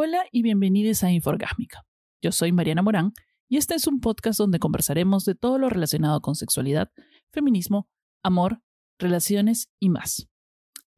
[0.00, 1.84] Hola y bienvenidos a Inforgásmica.
[2.22, 3.14] Yo soy Mariana Morán
[3.48, 6.92] y este es un podcast donde conversaremos de todo lo relacionado con sexualidad,
[7.32, 7.88] feminismo,
[8.22, 8.62] amor,
[9.00, 10.28] relaciones y más.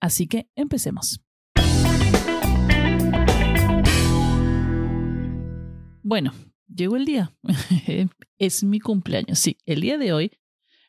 [0.00, 1.22] Así que empecemos.
[6.02, 6.34] Bueno,
[6.68, 7.34] llegó el día.
[8.38, 9.38] es mi cumpleaños.
[9.38, 10.30] Sí, el día de hoy,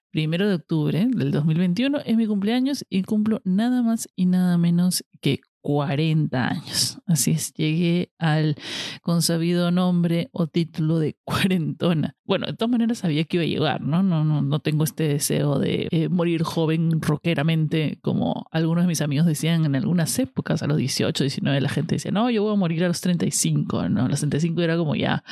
[0.10, 5.06] primero de octubre del 2021, es mi cumpleaños y cumplo nada más y nada menos
[5.22, 7.00] que 40 años.
[7.06, 8.56] Así es, llegué al
[9.02, 12.16] consabido nombre o título de cuarentona.
[12.26, 14.04] Bueno, de todas maneras sabía que iba a llegar, ¿no?
[14.04, 19.02] No, no, no tengo este deseo de eh, morir joven rockeramente, como algunos de mis
[19.02, 22.54] amigos decían en algunas épocas, a los 18, 19, la gente decía, no, yo voy
[22.54, 24.08] a morir a los 35, ¿no?
[24.08, 25.24] Los 35 era como ya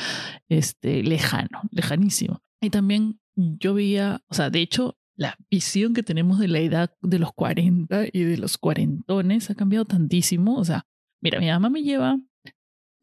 [0.47, 2.41] este, lejano, lejanísimo.
[2.61, 6.95] Y también yo veía, o sea, de hecho, la visión que tenemos de la edad
[7.01, 10.55] de los 40 y de los cuarentones ha cambiado tantísimo.
[10.57, 10.87] O sea,
[11.21, 12.17] mira, mi mamá me lleva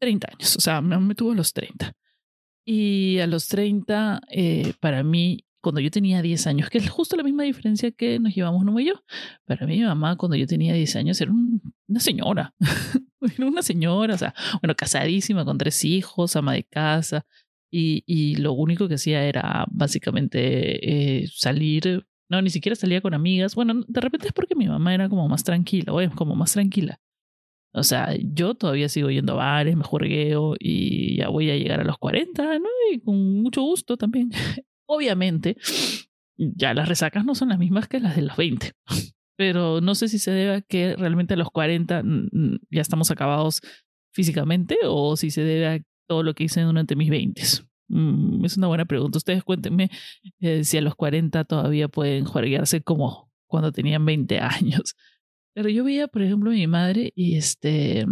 [0.01, 1.93] 30 años, o sea, me tuvo a los 30.
[2.65, 7.15] Y a los 30, eh, para mí, cuando yo tenía 10 años, que es justo
[7.15, 8.95] la misma diferencia que nos llevamos no y yo,
[9.45, 12.55] para mí mi mamá cuando yo tenía 10 años era una señora,
[13.21, 14.33] era una señora, o sea,
[14.63, 17.27] bueno, casadísima con tres hijos, ama de casa,
[17.71, 23.13] y, y lo único que hacía era básicamente eh, salir, no, ni siquiera salía con
[23.13, 23.55] amigas.
[23.55, 26.53] Bueno, de repente es porque mi mamá era como más tranquila, o es como más
[26.53, 26.99] tranquila.
[27.73, 31.79] O sea, yo todavía sigo yendo a bares, me juegueo y ya voy a llegar
[31.79, 32.69] a los 40, ¿no?
[32.91, 34.31] Y con mucho gusto también.
[34.87, 35.57] Obviamente,
[36.37, 38.71] ya las resacas no son las mismas que las de los 20.
[39.37, 42.01] Pero no sé si se debe a que realmente a los 40
[42.71, 43.61] ya estamos acabados
[44.11, 47.41] físicamente o si se debe a todo lo que hice durante mis 20.
[47.89, 49.17] Mm, es una buena pregunta.
[49.17, 49.89] Ustedes cuéntenme
[50.39, 54.95] eh, si a los 40 todavía pueden jueguearse como cuando tenían 20 años.
[55.53, 58.05] Pero yo veía, por ejemplo, a mi madre y este...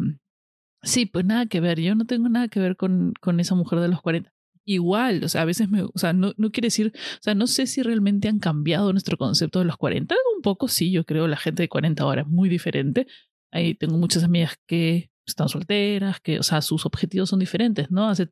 [0.83, 1.79] Sí, pues nada que ver.
[1.81, 5.29] Yo no tengo nada que ver con, con esa mujer de los 40 igual, o
[5.29, 7.83] sea, a veces me, o sea, no, no quiere decir, o sea, no sé si
[7.83, 11.63] realmente han cambiado nuestro concepto de los 40, un poco sí, yo creo, la gente
[11.63, 13.07] de 40 ahora es muy diferente.
[13.51, 18.09] Ahí tengo muchas amigas que están solteras, que, o sea, sus objetivos son diferentes, ¿no?
[18.09, 18.29] Hace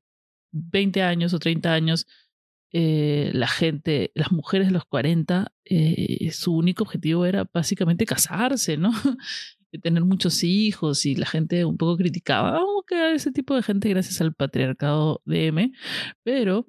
[0.52, 2.08] 20 años o 30 años,
[2.72, 8.78] eh, la gente, las mujeres de los 40, eh, su único objetivo era básicamente casarse,
[8.78, 8.92] ¿no?
[9.82, 13.90] tener muchos hijos y la gente un poco criticaba, aunque a ese tipo de gente
[13.90, 15.72] gracias al patriarcado de M,
[16.24, 16.68] pero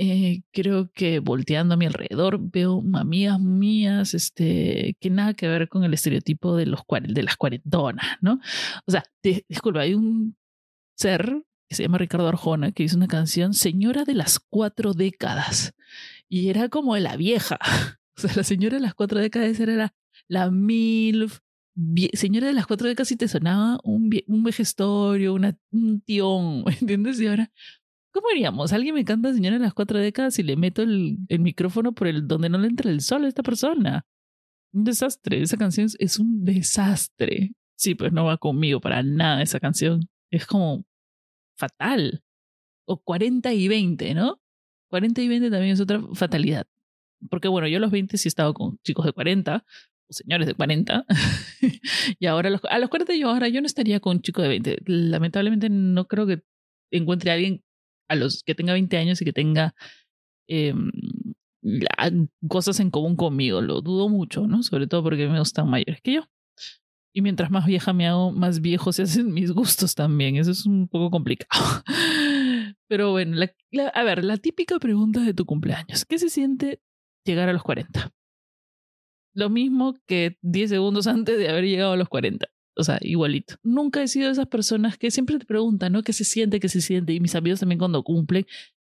[0.00, 5.68] eh, creo que volteando a mi alrededor veo amigas mías este, que nada que ver
[5.68, 8.40] con el estereotipo de, los, de las cuarentonas, ¿no?
[8.86, 10.36] O sea, disculpa, hay un
[10.96, 15.74] ser que se llama Ricardo Arjona que hizo una canción Señora de las cuatro décadas
[16.28, 17.58] y era como la vieja.
[18.16, 19.94] O sea, la señora de las cuatro décadas era la,
[20.26, 21.38] la MILF,
[22.14, 27.20] señora de las cuatro décadas y te sonaba un, un vejestorio, una, un tión, ¿entiendes?
[27.20, 27.52] Y ahora
[28.18, 28.72] ¿Cómo haríamos?
[28.72, 32.26] Alguien me canta Señora de las cuatro décadas y le meto el, micrófono por el
[32.26, 34.04] donde no le entra el sol a esta persona.
[34.72, 35.40] Un desastre.
[35.40, 37.52] Esa canción es un desastre.
[37.76, 40.08] Sí, pues no va conmigo para nada esa canción.
[40.32, 40.84] Es como
[41.56, 42.24] fatal.
[42.86, 44.40] O 40 y 20, ¿no?
[44.88, 46.66] 40 y 20 también es otra fatalidad.
[47.30, 49.64] Porque bueno, yo a los 20 sí he estado con chicos de 40
[50.08, 51.06] o señores de 40.
[52.18, 54.42] y ahora a los, a los 40 yo ahora yo no estaría con un chico
[54.42, 54.78] de 20.
[54.86, 56.42] Lamentablemente no creo que
[56.90, 57.62] encuentre a alguien
[58.08, 59.74] a los que tenga 20 años y que tenga
[60.48, 60.74] eh,
[62.48, 63.60] cosas en común conmigo.
[63.60, 64.62] Lo dudo mucho, ¿no?
[64.62, 66.22] Sobre todo porque me gustan mayores que yo.
[67.14, 70.36] Y mientras más vieja me hago, más viejos se hacen mis gustos también.
[70.36, 71.82] Eso es un poco complicado.
[72.88, 73.36] Pero bueno,
[73.94, 76.04] a ver, la típica pregunta de tu cumpleaños.
[76.04, 76.80] ¿Qué se siente
[77.24, 78.10] llegar a los 40?
[79.34, 82.46] Lo mismo que 10 segundos antes de haber llegado a los 40
[82.78, 83.56] o sea, igualito.
[83.64, 86.02] Nunca he sido de esas personas que siempre te preguntan, ¿no?
[86.02, 86.60] ¿Qué se siente?
[86.60, 87.12] ¿Qué se siente?
[87.12, 88.46] Y mis amigos también cuando cumplen,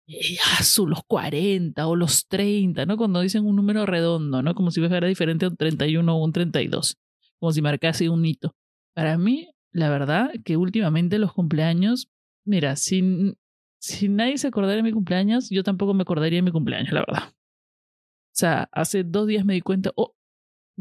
[0.09, 2.97] ya ah, son los 40 o los 30, ¿no?
[2.97, 4.55] Cuando dicen un número redondo, ¿no?
[4.55, 6.97] Como si fuera diferente a un 31 o un 32,
[7.39, 8.55] como si marcase un hito.
[8.95, 12.09] Para mí, la verdad que últimamente los cumpleaños,
[12.45, 13.37] mira, si,
[13.79, 17.05] si nadie se acordara de mi cumpleaños, yo tampoco me acordaría de mi cumpleaños, la
[17.07, 17.29] verdad.
[17.29, 20.15] O sea, hace dos días me di cuenta, oh,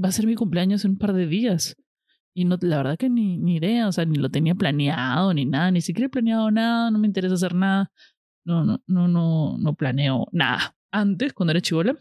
[0.04, 1.76] va a ser mi cumpleaños en un par de días.
[2.36, 5.46] Y no, la verdad que ni, ni idea, o sea, ni lo tenía planeado, ni
[5.46, 7.92] nada, ni siquiera he planeado nada, no me interesa hacer nada.
[8.46, 10.76] No, no, no, no, no planeo nada.
[10.92, 11.98] Antes, cuando era chivola,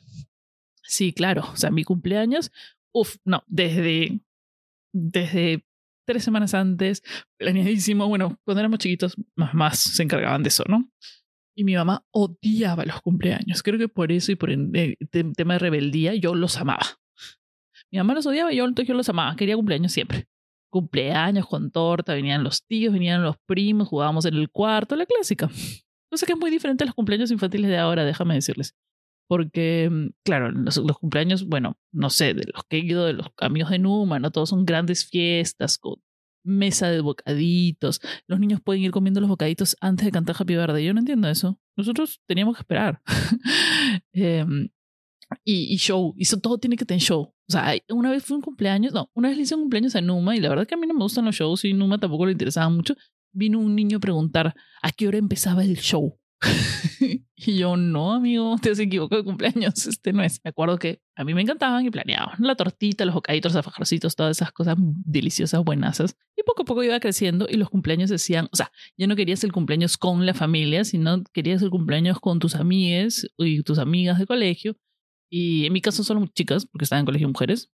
[0.82, 2.50] sí, claro, o sea, mi cumpleaños,
[2.92, 4.20] uff, no, desde,
[4.92, 5.64] desde
[6.04, 7.02] tres semanas antes,
[7.38, 8.08] planeadísimo.
[8.08, 10.90] Bueno, cuando éramos chiquitos, más, más se encargaban de eso, ¿no?
[11.56, 13.62] Y mi mamá odiaba los cumpleaños.
[13.62, 14.98] Creo que por eso y por el,
[15.36, 16.98] tema de rebeldía, yo los amaba.
[17.94, 19.36] Mi mamá los odiaba y yo, yo los amaba.
[19.36, 20.26] Quería cumpleaños siempre.
[20.68, 25.48] cumpleaños con torta, venían los tíos, venían los primos, jugábamos en el cuarto, la clásica.
[26.10, 28.74] No sé que es muy diferente a los cumpleaños infantiles de ahora, déjame decirles.
[29.28, 33.12] Porque, mm, claro, los, los, cumpleaños, bueno, no sé, de los que he ido, de
[33.12, 34.32] los amigos de Numa, ¿no?
[34.32, 35.94] Todos son grandes fiestas con
[36.44, 38.00] mesa de bocaditos.
[38.26, 40.84] Los niños pueden ir comiendo los bocaditos antes de cantar Happy Verde.
[40.84, 41.60] Yo no entiendo eso.
[41.76, 43.02] Nosotros teníamos que esperar.
[44.12, 44.44] eh,
[45.44, 47.22] y, y, show, eso todo tiene que tener show.
[47.22, 50.00] O sea, una vez fue un cumpleaños, no, una vez le hice un cumpleaños a
[50.00, 52.26] Numa y la verdad que a mí no me gustan los shows y Numa tampoco
[52.26, 52.94] le interesaba mucho.
[53.32, 56.18] Vino un niño a preguntar a qué hora empezaba el show.
[57.36, 59.86] y yo, no, amigo, te has equivocado de cumpleaños.
[59.86, 60.40] Este no es.
[60.44, 64.36] Me acuerdo que a mí me encantaban y planeaban la tortita, los bocaditos, los todas
[64.36, 66.16] esas cosas deliciosas, buenasas.
[66.36, 69.44] Y poco a poco iba creciendo y los cumpleaños decían, o sea, ya no querías
[69.44, 74.18] el cumpleaños con la familia, sino querías el cumpleaños con tus amigas y tus amigas
[74.18, 74.76] de colegio.
[75.30, 77.72] Y en mi caso solo chicas, porque estaba en colegio de mujeres.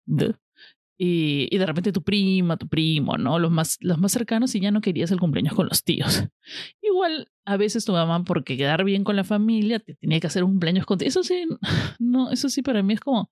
[0.99, 3.39] Y, y, de repente tu prima, tu primo, ¿no?
[3.39, 6.25] Los más, los más cercanos y ya no querías el cumpleaños con los tíos.
[6.83, 10.45] Igual a veces tu mamá, porque quedar bien con la familia, te tenía que hacer
[10.45, 11.09] un cumpleaños contigo.
[11.09, 11.47] Eso sí,
[11.99, 13.31] no, eso sí para mí es como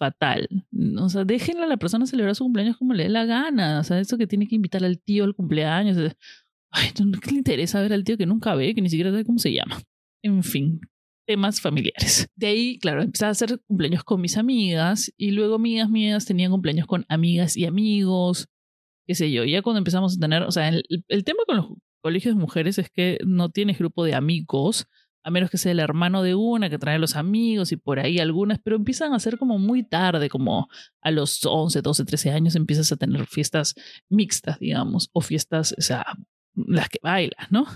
[0.00, 0.48] fatal.
[0.98, 3.80] O sea, déjenle a la persona celebrar su cumpleaños como le dé la gana.
[3.80, 5.98] O sea, eso que tiene que invitar al tío al cumpleaños.
[6.70, 9.38] Ay, ¿qué le interesa ver al tío que nunca ve, que ni siquiera sabe cómo
[9.38, 9.78] se llama?
[10.22, 10.80] En fin,
[11.30, 12.26] temas familiares.
[12.34, 16.50] De ahí, claro, empecé a hacer cumpleaños con mis amigas y luego amigas mías tenían
[16.50, 18.48] cumpleaños con amigas y amigos,
[19.06, 19.44] qué sé yo.
[19.44, 21.66] Ya cuando empezamos a tener, o sea, el, el tema con los
[22.02, 24.88] colegios de mujeres es que no tienes grupo de amigos,
[25.22, 28.00] a menos que sea el hermano de una que trae a los amigos y por
[28.00, 30.66] ahí algunas, pero empiezan a ser como muy tarde, como
[31.00, 33.76] a los 11, 12, 13 años empiezas a tener fiestas
[34.08, 36.04] mixtas, digamos, o fiestas, o sea,
[36.56, 37.66] las que bailas, ¿no?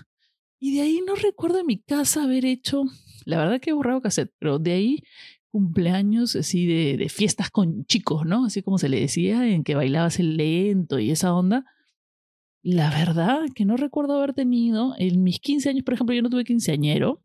[0.59, 2.85] Y de ahí no recuerdo en mi casa haber hecho,
[3.25, 5.03] la verdad que he borrado cassette, pero de ahí
[5.51, 8.47] cumpleaños así de, de, fiestas con chicos, ¿no?
[8.47, 11.65] Así como se le decía, en que bailabas el lento y esa onda.
[12.63, 16.31] La verdad que no recuerdo haber tenido, en mis 15 años, por ejemplo, yo no
[16.31, 17.23] tuve quinceañero,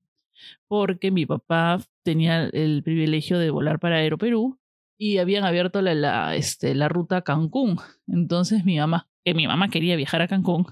[0.68, 4.60] porque mi papá tenía el privilegio de volar para Aeroperú
[4.98, 7.78] y habían abierto la, la, este, la ruta a Cancún.
[8.08, 10.66] Entonces mi mamá, que mi mamá quería viajar a Cancún,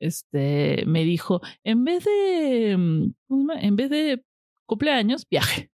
[0.00, 4.24] este, me dijo, en vez de, mm, en vez de
[4.66, 5.70] cumpleaños, viaje.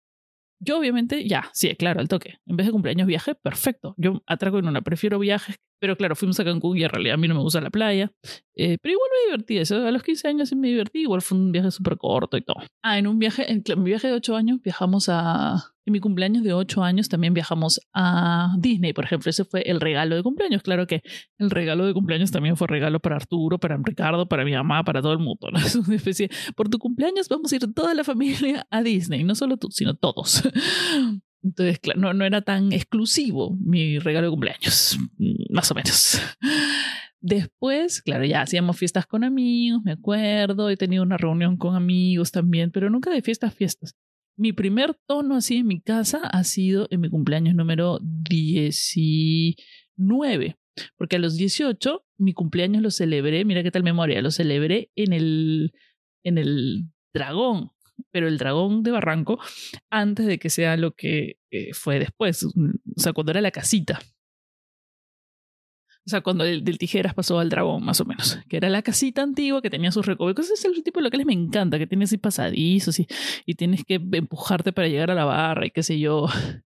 [0.58, 2.38] Yo obviamente, ya, sí, claro, al toque.
[2.46, 3.94] En vez de cumpleaños, viaje, perfecto.
[3.98, 7.18] Yo atraco en una, prefiero viajes, pero claro, fuimos a Cancún y en realidad a
[7.18, 8.10] mí no me gusta la playa.
[8.54, 9.86] Eh, pero igual me divertí, eso.
[9.86, 12.56] A los 15 años sí me divertí, igual fue un viaje súper corto y todo.
[12.82, 16.42] Ah, en un viaje, en mi viaje de 8 años viajamos a, en mi cumpleaños
[16.42, 19.30] de 8 años también viajamos a Disney, por ejemplo.
[19.30, 20.62] Ese fue el regalo de cumpleaños.
[20.62, 21.02] Claro que
[21.38, 25.00] el regalo de cumpleaños también fue regalo para Arturo, para Ricardo, para mi mamá, para
[25.00, 25.48] todo el mundo.
[25.66, 29.22] Es una especie, por tu cumpleaños vamos a ir toda la familia a Disney.
[29.22, 30.42] No solo tú, sino todos.
[31.42, 34.98] Entonces, claro, no, no era tan exclusivo mi regalo de cumpleaños,
[35.50, 36.20] más o menos.
[37.20, 42.32] Después, claro, ya hacíamos fiestas con amigos, me acuerdo, he tenido una reunión con amigos
[42.32, 43.94] también, pero nunca de fiestas, fiestas.
[44.36, 50.58] Mi primer tono así en mi casa ha sido en mi cumpleaños número 19,
[50.96, 55.14] porque a los 18 mi cumpleaños lo celebré, mira qué tal memoria, lo celebré en
[55.14, 55.72] el,
[56.22, 57.70] en el dragón,
[58.10, 59.38] pero el dragón de Barranco
[59.90, 62.52] antes de que sea lo que eh, fue después, o
[62.96, 63.98] sea, cuando era la casita.
[66.06, 68.38] O sea, cuando del, del, tijeras pasó al dragón, más o menos.
[68.48, 70.44] Que era la casita antigua que tenía sus recovecos.
[70.46, 73.08] Ese es el tipo de locales me encanta, que tiene así pasadizos y,
[73.44, 76.26] y tienes que empujarte para llegar a la barra y qué sé yo.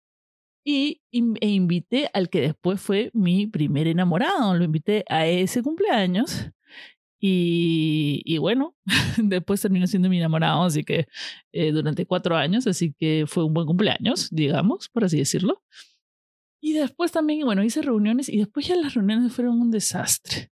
[0.65, 4.55] Y e invité al que después fue mi primer enamorado.
[4.55, 6.51] Lo invité a ese cumpleaños.
[7.19, 8.75] Y, y bueno,
[9.17, 11.07] después terminó siendo mi enamorado, así que
[11.51, 15.61] eh, durante cuatro años, así que fue un buen cumpleaños, digamos, por así decirlo.
[16.65, 20.49] Y después también, bueno, hice reuniones y después ya las reuniones fueron un desastre.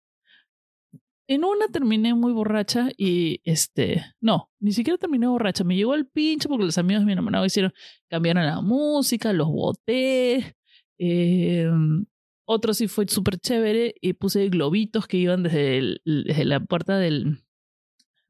[1.28, 6.08] En una terminé muy borracha y este, no, ni siquiera terminé borracha, me llegó el
[6.08, 7.72] pinche porque los amigos de mi enamorado hicieron,
[8.08, 10.56] cambiaron la música, los boté.
[10.98, 11.70] Eh,
[12.44, 17.44] otro sí fue súper chévere y puse globitos que iban desde, la puerta del,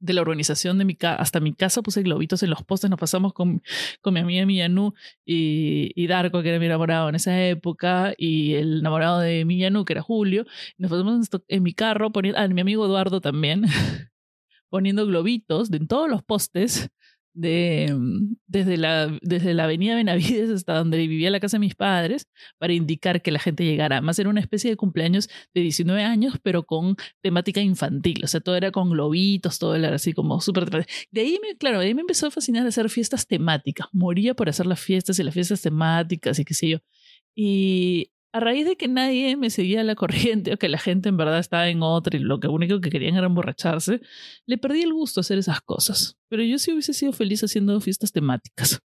[0.01, 2.99] de la organización de mi casa hasta mi casa puse globitos en los postes, nos
[2.99, 3.63] pasamos con,
[4.01, 8.55] con mi amiga Millanu y, y Darko, que era mi enamorado en esa época, y
[8.55, 10.47] el enamorado de Millanu, que era Julio,
[10.79, 13.65] nos pasamos en mi carro, poniendo, ah, mi amigo Eduardo también,
[14.71, 16.91] poniendo globitos en todos los postes
[17.41, 17.97] de,
[18.47, 22.29] desde, la, desde la avenida Benavides hasta donde vivía la casa de mis padres
[22.59, 23.97] para indicar que la gente llegara.
[23.97, 28.23] Además era una especie de cumpleaños de 19 años, pero con temática infantil.
[28.25, 30.71] O sea, todo era con globitos, todo era así como súper...
[31.11, 33.89] De ahí, me, claro, de ahí me empezó a fascinar hacer fiestas temáticas.
[33.93, 36.79] Moría por hacer las fiestas y las fiestas temáticas y qué sé yo.
[37.35, 41.17] Y a raíz de que nadie me seguía la corriente o que la gente en
[41.17, 44.01] verdad estaba en otra y lo único que querían era emborracharse,
[44.47, 46.17] le perdí el gusto a hacer esas cosas.
[46.29, 48.81] Pero yo sí hubiese sido feliz haciendo fiestas temáticas.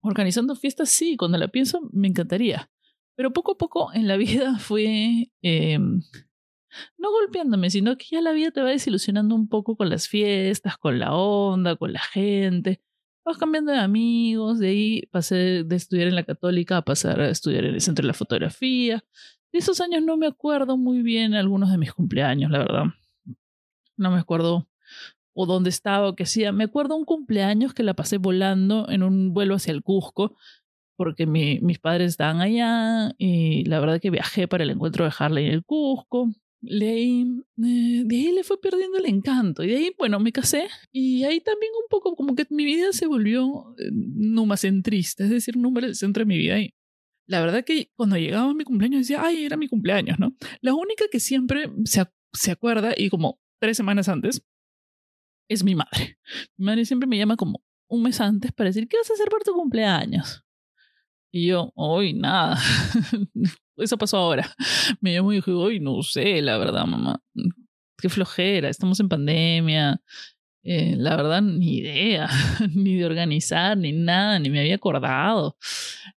[0.00, 2.70] Organizando fiestas, sí, cuando la pienso, me encantaría.
[3.16, 5.78] Pero poco a poco en la vida fue eh,
[6.98, 10.76] no golpeándome, sino que ya la vida te va desilusionando un poco con las fiestas,
[10.78, 12.80] con la onda, con la gente.
[13.24, 17.30] Vas cambiando de amigos, de ahí pasé de estudiar en la católica a pasar a
[17.30, 19.02] estudiar en el centro de la fotografía.
[19.50, 22.84] De esos años no me acuerdo muy bien algunos de mis cumpleaños, la verdad.
[23.96, 24.68] No me acuerdo
[25.32, 26.52] o dónde estaba o qué hacía.
[26.52, 30.36] Me acuerdo un cumpleaños que la pasé volando en un vuelo hacia el Cusco,
[30.96, 35.12] porque mi, mis padres estaban allá y la verdad que viajé para el encuentro de
[35.18, 36.30] Harley en el Cusco
[36.66, 37.26] de ahí,
[37.62, 39.62] eh, ahí le fue perdiendo el encanto.
[39.62, 40.68] Y de ahí, bueno, me casé.
[40.92, 45.56] Y ahí también un poco como que mi vida se volvió eh, numacentrista, es decir,
[45.56, 46.58] número del centro de mi vida.
[46.60, 46.74] Y
[47.26, 50.34] la verdad que cuando llegaba mi cumpleaños decía, ay, era mi cumpleaños, ¿no?
[50.60, 54.42] La única que siempre se, se acuerda, y como tres semanas antes,
[55.48, 56.18] es mi madre.
[56.56, 59.28] Mi madre siempre me llama como un mes antes para decir, ¿qué vas a hacer
[59.28, 60.44] por tu cumpleaños?
[61.32, 62.58] Y yo, hoy nada,
[63.76, 64.54] eso pasó ahora.
[65.00, 67.20] Me llamó y dijo, hoy no sé, la verdad, mamá.
[67.98, 70.00] Qué flojera, estamos en pandemia.
[70.62, 72.28] Eh, la verdad, ni idea,
[72.74, 75.56] ni de organizar, ni nada, ni me había acordado.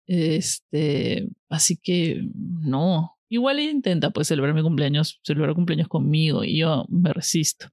[0.06, 3.12] Este, así que no.
[3.28, 7.70] Igual intenta pues celebrar mi cumpleaños, celebrar cumpleaños conmigo y yo me resisto.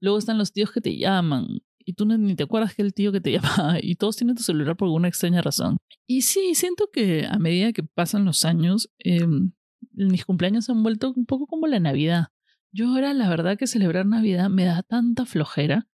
[0.00, 3.12] Luego están los tíos que te llaman y tú ni te acuerdas que el tío
[3.12, 5.78] que te llamaba y todos tienen tu celular por alguna extraña razón.
[6.06, 9.52] Y sí, siento que a medida que pasan los años, em,
[9.92, 12.26] mis cumpleaños se han vuelto un poco como la Navidad.
[12.72, 15.88] Yo ahora la verdad que celebrar Navidad me da tanta flojera.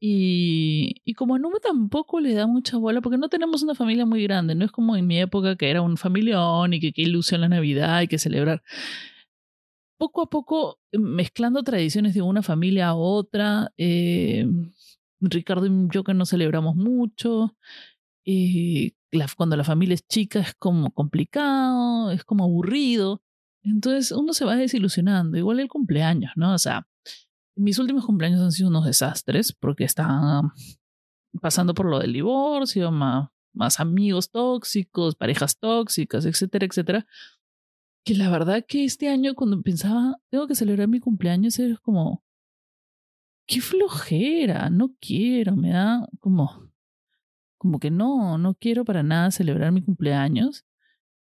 [0.00, 4.06] Y, y como no me tampoco le da mucha bola, porque no tenemos una familia
[4.06, 7.02] muy grande, no es como en mi época que era un familión y que qué
[7.02, 8.62] ilusión la Navidad y que celebrar
[9.98, 14.46] poco a poco mezclando tradiciones de una familia a otra, eh,
[15.20, 17.56] Ricardo y yo que no celebramos mucho.
[18.24, 18.94] Y
[19.36, 23.22] cuando la familia es chica es como complicado, es como aburrido.
[23.62, 25.36] Entonces uno se va desilusionando.
[25.38, 26.54] Igual el cumpleaños, ¿no?
[26.54, 26.86] O sea,
[27.56, 30.54] mis últimos cumpleaños han sido unos desastres porque estaba
[31.40, 37.06] pasando por lo del divorcio, más, más amigos tóxicos, parejas tóxicas, etcétera, etcétera.
[38.04, 42.22] Que la verdad que este año cuando pensaba, tengo que celebrar mi cumpleaños, era como,
[43.48, 46.70] qué flojera, no quiero, me da como,
[47.58, 50.64] como que no, no quiero para nada celebrar mi cumpleaños.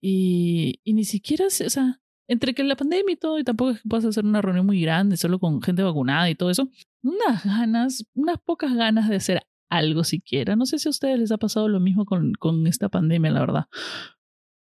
[0.03, 3.83] Y, y ni siquiera, o sea, entre que la pandemia y todo, y tampoco es
[3.83, 6.69] que puedas hacer una reunión muy grande, solo con gente vacunada y todo eso,
[7.03, 10.57] unas ganas, unas pocas ganas de hacer algo siquiera.
[10.57, 13.41] No sé si a ustedes les ha pasado lo mismo con, con esta pandemia, la
[13.41, 13.65] verdad.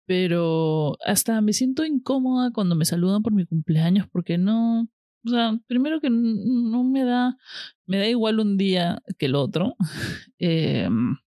[0.06, 4.88] Pero hasta me siento incómoda cuando me saludan por mi cumpleaños porque no,
[5.26, 7.38] o sea, primero que no me da,
[7.86, 9.76] me da igual un día que el otro.
[10.40, 11.18] Em,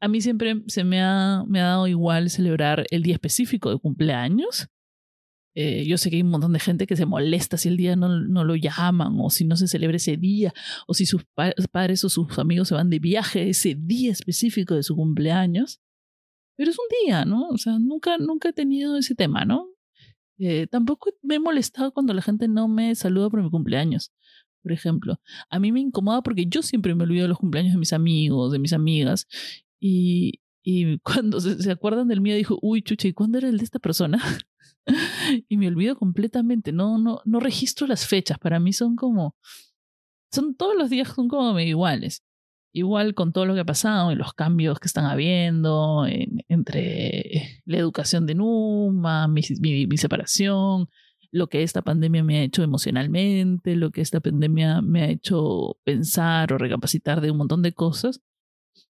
[0.00, 3.78] a mí siempre se me ha, me ha dado igual celebrar el día específico de
[3.78, 4.68] cumpleaños.
[5.54, 7.96] Eh, yo sé que hay un montón de gente que se molesta si el día
[7.96, 10.54] no, no lo llaman o si no se celebra ese día
[10.86, 11.24] o si sus
[11.72, 15.80] padres o sus amigos se van de viaje ese día específico de su cumpleaños.
[16.56, 17.48] Pero es un día, ¿no?
[17.48, 19.69] O sea, nunca, nunca he tenido ese tema, ¿no?
[20.40, 24.10] Eh, tampoco me he molestado cuando la gente no me saluda por mi cumpleaños,
[24.62, 25.20] por ejemplo.
[25.50, 28.50] A mí me incomoda porque yo siempre me olvido de los cumpleaños de mis amigos,
[28.52, 29.28] de mis amigas.
[29.78, 33.64] Y, y cuando se, acuerdan del mío, dijo, uy, chucha, ¿y cuándo era el de
[33.64, 34.18] esta persona?
[35.48, 36.72] y me olvido completamente.
[36.72, 38.38] No, no, no registro las fechas.
[38.38, 39.36] Para mí son como.
[40.32, 42.22] Son todos los días son como iguales
[42.72, 46.06] igual con todo lo que ha pasado y los cambios que están habiendo
[46.48, 50.88] entre la educación de Numa, mi, mi, separación,
[51.32, 55.78] lo que esta pandemia me ha hecho emocionalmente, lo que esta pandemia me ha hecho
[55.84, 58.20] pensar o recapacitar de un montón de cosas,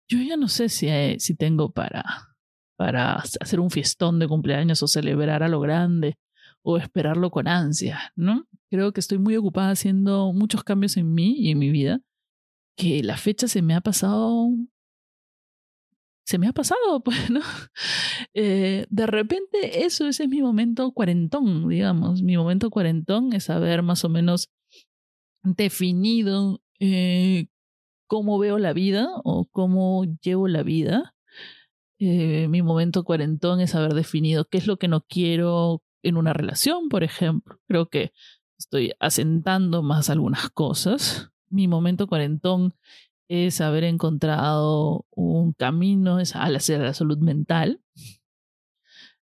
[0.07, 2.03] yo ya no sé si, eh, si tengo para,
[2.75, 6.17] para hacer un fiestón de cumpleaños o celebrar a lo grande
[6.63, 8.47] o esperarlo con ansia, ¿no?
[8.69, 12.01] Creo que estoy muy ocupada haciendo muchos cambios en mí y en mi vida
[12.81, 14.49] que la fecha se me ha pasado
[16.25, 17.41] se me ha pasado, pues, ¿no?
[18.33, 22.23] Eh, de repente eso ese es mi momento cuarentón, digamos.
[22.23, 24.49] Mi momento cuarentón es haber más o menos
[25.43, 27.47] definido eh,
[28.07, 31.15] cómo veo la vida o cómo llevo la vida.
[31.99, 36.33] Eh, mi momento cuarentón es haber definido qué es lo que no quiero en una
[36.33, 37.59] relación, por ejemplo.
[37.67, 38.11] Creo que
[38.57, 42.73] estoy asentando más algunas cosas mi momento cuarentón
[43.29, 47.81] es haber encontrado un camino hacia la salud mental.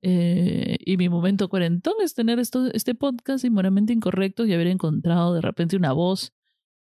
[0.03, 4.67] Eh, y mi momento cuarentón es tener esto, este podcast y moralmente incorrectos y haber
[4.67, 6.33] encontrado de repente una voz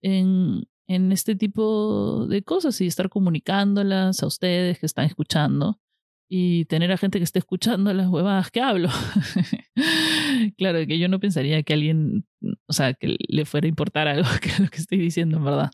[0.03, 5.79] en, en este tipo de cosas y estar comunicándolas a ustedes que están escuchando
[6.29, 8.89] y tener a gente que esté escuchando las huevadas que hablo.
[10.59, 12.27] claro, que yo no pensaría que alguien,
[12.67, 15.71] o sea, que le fuera a importar algo que lo que estoy diciendo, en verdad.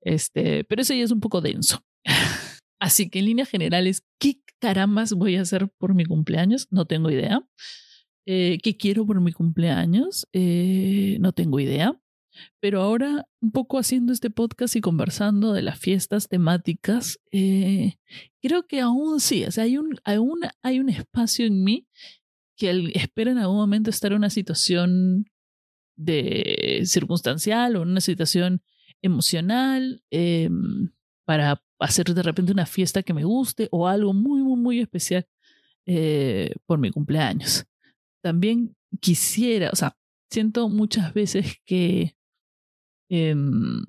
[0.00, 1.82] Este, pero eso ya es un poco denso.
[2.80, 6.68] Así que en líneas generales, ¿qué carambas voy a hacer por mi cumpleaños?
[6.70, 7.42] No tengo idea.
[8.26, 10.26] Eh, ¿Qué quiero por mi cumpleaños?
[10.32, 11.98] Eh, no tengo idea.
[12.60, 17.98] Pero ahora, un poco haciendo este podcast y conversando de las fiestas temáticas, eh,
[18.40, 21.86] creo que aún sí, o sea, hay un, aún hay un espacio en mí
[22.56, 25.26] que espera en algún momento estar en una situación
[25.96, 28.62] de circunstancial o en una situación
[29.02, 30.90] emocional em,
[31.24, 35.26] para hacer de repente una fiesta que me guste o algo muy, muy, muy especial
[35.86, 37.64] eh, por mi cumpleaños.
[38.22, 39.96] También quisiera, o sea,
[40.30, 42.16] siento muchas veces que
[43.08, 43.82] Em,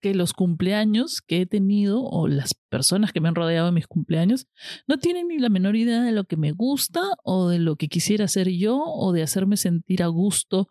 [0.00, 3.86] que los cumpleaños que he tenido o las personas que me han rodeado en mis
[3.86, 4.46] cumpleaños
[4.86, 7.88] no tienen ni la menor idea de lo que me gusta o de lo que
[7.88, 10.68] quisiera hacer yo o de hacerme sentir a gusto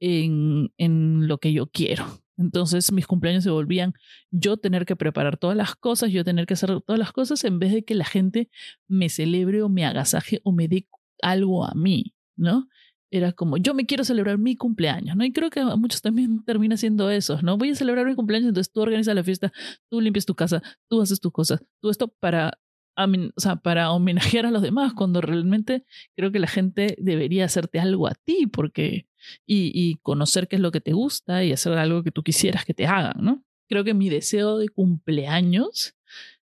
[0.00, 2.22] en, en lo que yo quiero.
[2.38, 3.94] Entonces mis cumpleaños se volvían
[4.30, 7.58] yo tener que preparar todas las cosas, yo tener que hacer todas las cosas en
[7.58, 8.48] vez de que la gente
[8.88, 10.88] me celebre o me agasaje o me dé
[11.20, 12.68] algo a mí, ¿no?
[13.12, 15.24] Era como, yo me quiero celebrar mi cumpleaños, ¿no?
[15.24, 17.58] Y creo que a muchos también termina siendo eso, ¿no?
[17.58, 19.52] Voy a celebrar mi cumpleaños, entonces tú organizas la fiesta,
[19.90, 22.58] tú limpias tu casa, tú haces tus cosas, tú esto para,
[22.96, 25.84] o sea, para homenajear a los demás, cuando realmente
[26.16, 29.06] creo que la gente debería hacerte algo a ti, porque,
[29.46, 32.64] y, y conocer qué es lo que te gusta y hacer algo que tú quisieras
[32.64, 33.44] que te hagan, ¿no?
[33.68, 35.94] Creo que mi deseo de cumpleaños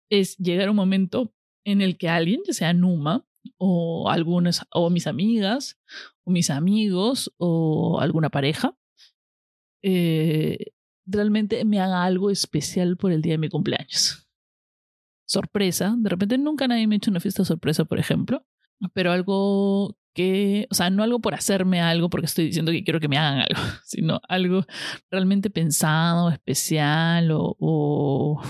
[0.10, 1.34] es llegar a un momento
[1.66, 3.26] en el que alguien, ya sea Numa,
[3.58, 5.80] o algunas, o mis amigas,
[6.24, 8.78] o mis amigos, o alguna pareja,
[9.84, 10.74] eh,
[11.06, 14.28] realmente me haga algo especial por el día de mi cumpleaños.
[15.28, 18.46] Sorpresa, de repente nunca nadie me ha hecho una fiesta sorpresa, por ejemplo,
[18.94, 23.00] pero algo que, o sea, no algo por hacerme algo porque estoy diciendo que quiero
[23.00, 24.64] que me hagan algo, sino algo
[25.12, 28.42] realmente pensado, especial o, o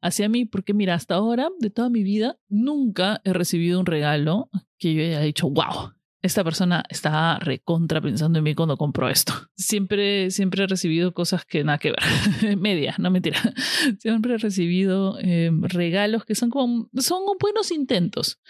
[0.00, 4.50] hacia mí, porque mira, hasta ahora, de toda mi vida, nunca he recibido un regalo
[4.78, 9.32] que yo haya dicho, wow, esta persona está recontra pensando en mí cuando compró esto.
[9.56, 12.56] Siempre, siempre he recibido cosas que nada que ver.
[12.58, 13.38] Media, no mentira.
[13.98, 18.40] Siempre he recibido em, regalos que son como, son buenos intentos,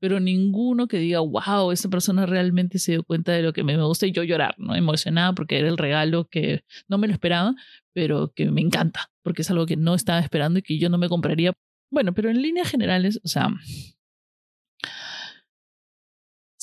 [0.00, 3.76] pero ninguno que diga, wow, esta persona realmente se dio cuenta de lo que me
[3.82, 4.74] gusta y yo llorar, ¿no?
[4.74, 7.54] Emocionada porque era el regalo que no me lo esperaba,
[7.92, 10.98] pero que me encanta, porque es algo que no estaba esperando y que yo no
[10.98, 11.52] me compraría.
[11.90, 13.48] Bueno, pero en líneas generales, o sea,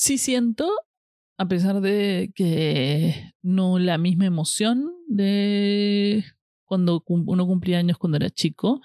[0.02, 0.68] sí siento,
[1.38, 6.24] a pesar de que no la misma emoción de
[6.64, 8.80] cuando uno cumplía años cuando era chico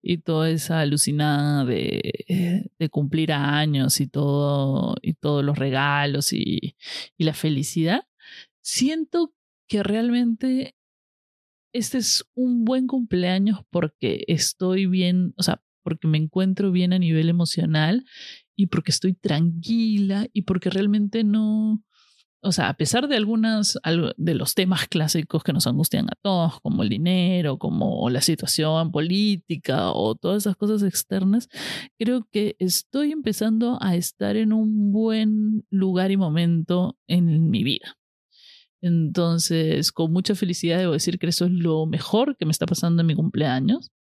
[0.00, 6.74] y toda esa alucinada de, de cumplir años y todo y todos los regalos y,
[7.18, 8.08] y la felicidad,
[8.62, 9.34] siento
[9.68, 10.74] que realmente
[11.74, 16.98] este es un buen cumpleaños porque estoy bien, o sea, porque me encuentro bien a
[16.98, 18.06] nivel emocional
[18.56, 21.82] y porque estoy tranquila y porque realmente no,
[22.44, 23.78] o sea, a pesar de algunas
[24.16, 28.90] de los temas clásicos que nos angustian a todos, como el dinero, como la situación
[28.90, 31.48] política o todas esas cosas externas,
[31.98, 37.96] creo que estoy empezando a estar en un buen lugar y momento en mi vida.
[38.80, 43.02] Entonces, con mucha felicidad debo decir que eso es lo mejor que me está pasando
[43.02, 43.92] en mi cumpleaños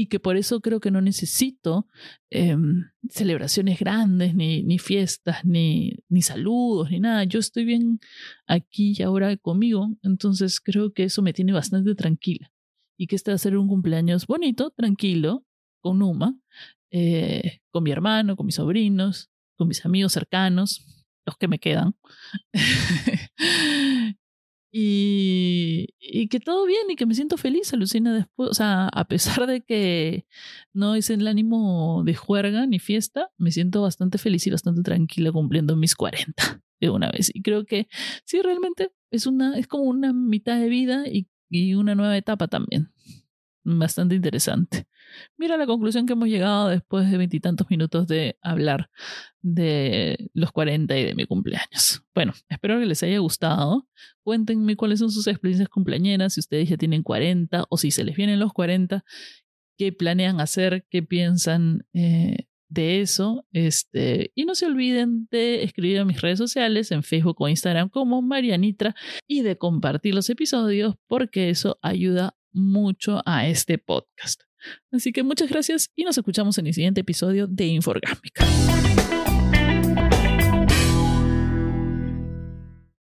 [0.00, 1.88] y que por eso creo que no necesito
[2.30, 7.24] em, celebraciones grandes, ni, ni fiestas, ni, ni saludos, ni nada.
[7.24, 7.98] Yo estoy bien
[8.46, 12.52] aquí y ahora conmigo, entonces creo que eso me tiene bastante tranquila.
[12.96, 15.44] Y que este va a ser un cumpleaños bonito, tranquilo,
[15.80, 16.38] con Numa,
[16.92, 20.86] eh, con mi hermano, con mis sobrinos, con mis amigos cercanos,
[21.26, 21.96] los que me quedan.
[24.70, 28.50] Y, y, que todo bien y que me siento feliz, alucina después.
[28.50, 30.26] O sea, a pesar de que
[30.72, 35.32] no es el ánimo de juerga ni fiesta, me siento bastante feliz y bastante tranquila
[35.32, 37.30] cumpliendo mis 40 de una vez.
[37.34, 37.88] Y creo que
[38.24, 42.48] sí, realmente es, una, es como una mitad de vida y, y una nueva etapa
[42.48, 42.92] también.
[43.70, 44.86] Bastante interesante.
[45.36, 48.88] Mira la conclusión que hemos llegado después de veintitantos minutos de hablar
[49.42, 52.02] de los 40 y de mi cumpleaños.
[52.14, 53.86] Bueno, espero que les haya gustado.
[54.22, 58.16] Cuéntenme cuáles son sus experiencias cumpleañeras, si ustedes ya tienen 40 o si se les
[58.16, 59.04] vienen los 40,
[59.76, 63.44] qué planean hacer, qué piensan eh, de eso.
[63.52, 67.90] Este, y no se olviden de escribir en mis redes sociales, en Facebook o Instagram
[67.90, 68.94] como Marianitra,
[69.26, 74.42] y de compartir los episodios porque eso ayuda mucho a este podcast.
[74.92, 78.44] Así que muchas gracias y nos escuchamos en el siguiente episodio de Inforgámica.